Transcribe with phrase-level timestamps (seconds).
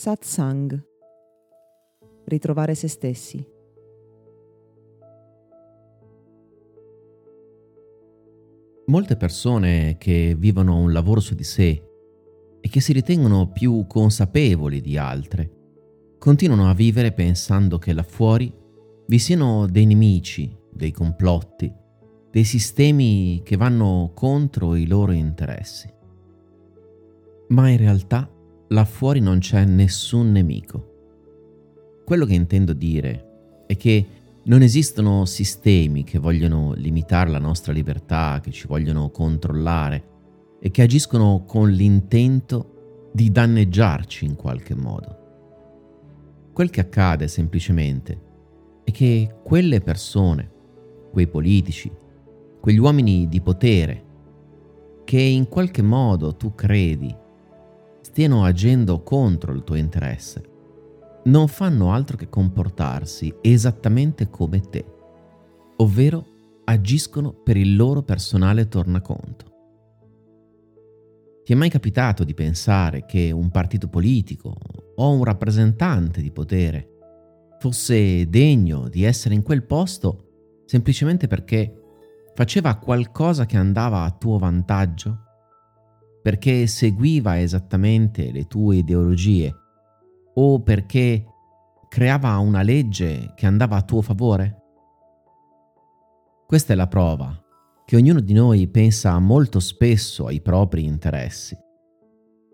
[0.00, 0.82] Satsang.
[2.24, 3.46] Ritrovare se stessi.
[8.86, 11.86] Molte persone che vivono un lavoro su di sé
[12.62, 18.50] e che si ritengono più consapevoli di altre, continuano a vivere pensando che là fuori
[19.06, 21.70] vi siano dei nemici, dei complotti,
[22.30, 25.92] dei sistemi che vanno contro i loro interessi.
[27.48, 28.38] Ma in realtà
[28.72, 30.88] là fuori non c'è nessun nemico.
[32.04, 34.06] Quello che intendo dire è che
[34.44, 40.04] non esistono sistemi che vogliono limitare la nostra libertà, che ci vogliono controllare
[40.60, 45.18] e che agiscono con l'intento di danneggiarci in qualche modo.
[46.52, 48.20] Quel che accade semplicemente
[48.84, 50.48] è che quelle persone,
[51.10, 51.90] quei politici,
[52.60, 54.04] quegli uomini di potere,
[55.04, 57.12] che in qualche modo tu credi
[58.10, 60.42] stiano agendo contro il tuo interesse,
[61.26, 64.84] non fanno altro che comportarsi esattamente come te,
[65.76, 66.26] ovvero
[66.64, 69.44] agiscono per il loro personale tornaconto.
[71.44, 74.56] Ti è mai capitato di pensare che un partito politico
[74.96, 76.88] o un rappresentante di potere
[77.60, 81.80] fosse degno di essere in quel posto semplicemente perché
[82.34, 85.29] faceva qualcosa che andava a tuo vantaggio?
[86.22, 89.54] Perché seguiva esattamente le tue ideologie?
[90.34, 91.24] O perché
[91.88, 94.56] creava una legge che andava a tuo favore?
[96.46, 97.42] Questa è la prova
[97.86, 101.56] che ognuno di noi pensa molto spesso ai propri interessi.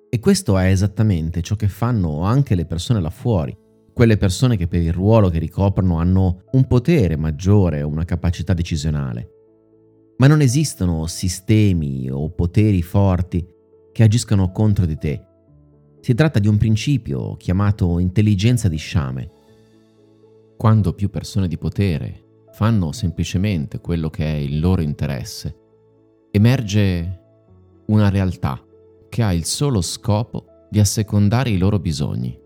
[0.09, 3.55] E questo è esattamente ciò che fanno anche le persone là fuori,
[3.93, 9.31] quelle persone che per il ruolo che ricoprono hanno un potere maggiore, una capacità decisionale.
[10.19, 13.47] Ma non esistono sistemi o poteri forti
[13.97, 15.25] che agiscano contro di te.
[16.01, 19.31] Si tratta di un principio chiamato intelligenza di sciame.
[20.59, 25.57] Quando più persone di potere fanno semplicemente quello che è il loro interesse,
[26.31, 27.21] emerge
[27.87, 28.63] una realtà
[29.09, 32.39] che ha il solo scopo di assecondare i loro bisogni.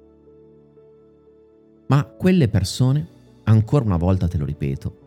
[1.88, 3.08] Ma quelle persone,
[3.42, 4.98] ancora una volta te lo ripeto,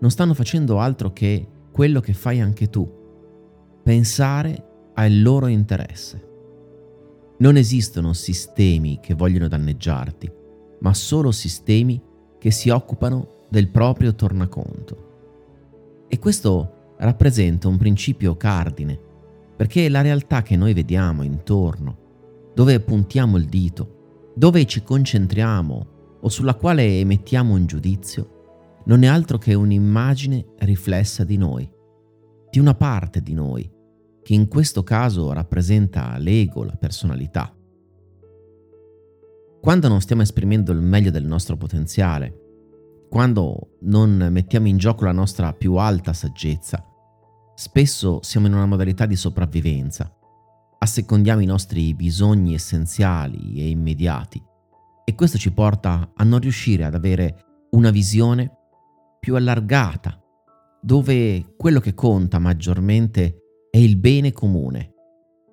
[0.00, 2.86] non stanno facendo altro che quello che fai anche tu,
[3.82, 4.65] pensare
[4.96, 6.24] al loro interesse.
[7.38, 10.32] Non esistono sistemi che vogliono danneggiarti,
[10.80, 12.02] ma solo sistemi
[12.38, 16.04] che si occupano del proprio tornaconto.
[16.08, 18.98] E questo rappresenta un principio cardine,
[19.54, 25.86] perché la realtà che noi vediamo intorno, dove puntiamo il dito, dove ci concentriamo
[26.20, 28.30] o sulla quale emettiamo un giudizio
[28.86, 31.68] non è altro che un'immagine riflessa di noi,
[32.50, 33.68] di una parte di noi,
[34.26, 37.56] che in questo caso rappresenta l'ego, la personalità.
[39.60, 45.12] Quando non stiamo esprimendo il meglio del nostro potenziale, quando non mettiamo in gioco la
[45.12, 46.84] nostra più alta saggezza,
[47.54, 50.12] spesso siamo in una modalità di sopravvivenza,
[50.76, 54.42] assecondiamo i nostri bisogni essenziali e immediati
[55.04, 58.50] e questo ci porta a non riuscire ad avere una visione
[59.20, 60.20] più allargata,
[60.82, 63.42] dove quello che conta maggiormente
[63.76, 64.94] è il bene comune,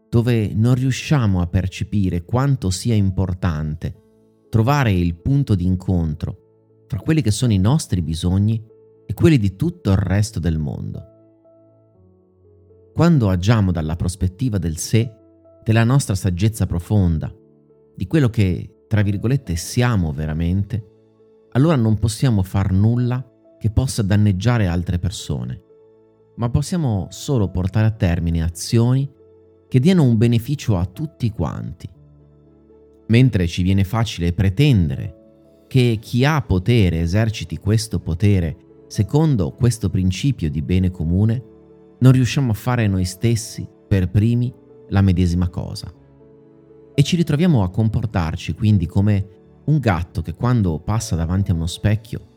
[0.09, 7.21] dove non riusciamo a percepire quanto sia importante trovare il punto di incontro fra quelli
[7.21, 8.65] che sono i nostri bisogni
[9.05, 11.03] e quelli di tutto il resto del mondo.
[12.93, 15.13] Quando agiamo dalla prospettiva del sé,
[15.61, 17.29] della nostra saggezza profonda,
[17.93, 20.91] di quello che tra virgolette, siamo veramente,
[21.51, 23.21] allora non possiamo far nulla
[23.59, 25.61] che possa danneggiare altre persone,
[26.35, 29.09] ma possiamo solo portare a termine azioni
[29.67, 31.89] che diano un beneficio a tutti quanti.
[33.07, 38.57] Mentre ci viene facile pretendere che chi ha potere eserciti questo potere
[38.87, 41.43] secondo questo principio di bene comune,
[41.99, 44.53] non riusciamo a fare noi stessi, per primi,
[44.89, 45.91] la medesima cosa
[46.95, 49.27] e ci ritroviamo a comportarci quindi come
[49.65, 52.27] un gatto che quando passa davanti a uno specchio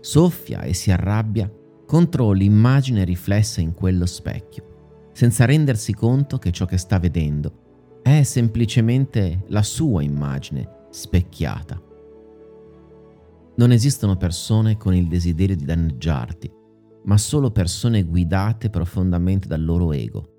[0.00, 1.50] soffia e si arrabbia
[1.94, 8.24] contro l'immagine riflessa in quello specchio, senza rendersi conto che ciò che sta vedendo è
[8.24, 11.80] semplicemente la sua immagine specchiata.
[13.54, 16.52] Non esistono persone con il desiderio di danneggiarti,
[17.04, 20.32] ma solo persone guidate profondamente dal loro ego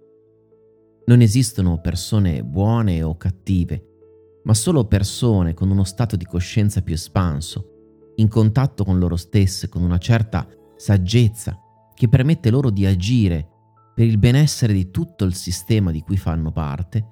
[1.05, 6.95] non esistono persone buone o cattive, ma solo persone con uno stato di coscienza più
[6.95, 11.59] espanso, in contatto con loro stesse, con una certa saggezza
[11.93, 13.49] che permette loro di agire
[13.95, 17.07] per il benessere di tutto il sistema di cui fanno parte,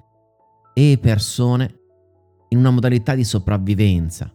[0.74, 1.80] e persone
[2.50, 4.34] in una modalità di sopravvivenza,